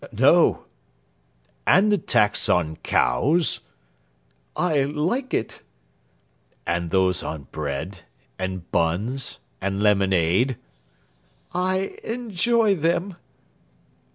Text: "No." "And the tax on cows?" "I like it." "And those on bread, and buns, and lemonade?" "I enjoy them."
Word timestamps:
"No." 0.17 0.65
"And 1.67 1.91
the 1.91 1.99
tax 1.99 2.49
on 2.49 2.77
cows?" 2.77 3.59
"I 4.55 4.83
like 4.85 5.31
it." 5.31 5.61
"And 6.65 6.89
those 6.89 7.21
on 7.21 7.43
bread, 7.51 7.99
and 8.39 8.71
buns, 8.71 9.37
and 9.61 9.83
lemonade?" 9.83 10.57
"I 11.53 11.99
enjoy 12.03 12.73
them." 12.73 13.15